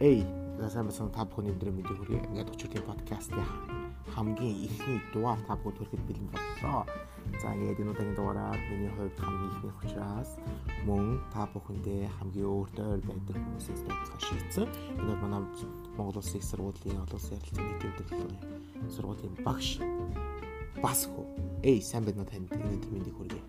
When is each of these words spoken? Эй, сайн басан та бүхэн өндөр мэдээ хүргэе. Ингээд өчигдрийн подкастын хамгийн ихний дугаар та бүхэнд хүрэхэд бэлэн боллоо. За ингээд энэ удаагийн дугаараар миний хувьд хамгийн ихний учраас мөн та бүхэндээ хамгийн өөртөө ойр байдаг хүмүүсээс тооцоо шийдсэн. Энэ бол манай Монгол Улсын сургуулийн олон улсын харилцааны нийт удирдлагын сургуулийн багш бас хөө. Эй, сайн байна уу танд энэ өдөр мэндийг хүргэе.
Эй, 0.00 0.24
сайн 0.72 0.88
басан 0.88 1.12
та 1.12 1.28
бүхэн 1.28 1.52
өндөр 1.52 1.76
мэдээ 1.76 1.92
хүргэе. 1.92 2.24
Ингээд 2.32 2.56
өчигдрийн 2.56 2.88
подкастын 2.88 3.44
хамгийн 4.16 4.64
ихний 4.64 4.96
дугаар 5.12 5.36
та 5.44 5.60
бүхэнд 5.60 5.76
хүрэхэд 5.76 6.04
бэлэн 6.08 6.28
боллоо. 6.32 6.88
За 7.36 7.52
ингээд 7.52 7.84
энэ 7.84 7.92
удаагийн 7.92 8.16
дугаараар 8.16 8.60
миний 8.72 8.88
хувьд 8.96 9.20
хамгийн 9.20 9.52
ихний 9.52 9.72
учраас 9.76 10.30
мөн 10.88 11.20
та 11.28 11.44
бүхэндээ 11.52 12.16
хамгийн 12.16 12.48
өөртөө 12.48 12.86
ойр 12.96 13.02
байдаг 13.04 13.36
хүмүүсээс 13.44 13.82
тооцоо 13.84 14.18
шийдсэн. 14.24 14.66
Энэ 15.04 15.04
бол 15.04 15.20
манай 15.20 15.40
Монгол 16.00 16.16
Улсын 16.16 16.48
сургуулийн 16.48 16.96
олон 17.04 17.20
улсын 17.20 17.36
харилцааны 17.36 17.68
нийт 17.68 17.84
удирдлагын 17.84 18.40
сургуулийн 18.88 19.34
багш 19.44 19.84
бас 20.80 21.00
хөө. 21.12 21.28
Эй, 21.60 21.84
сайн 21.84 22.08
байна 22.08 22.24
уу 22.24 22.30
танд 22.32 22.48
энэ 22.48 22.72
өдөр 22.72 22.88
мэндийг 22.88 23.16
хүргэе. 23.20 23.44